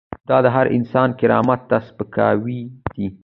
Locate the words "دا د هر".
0.29-0.65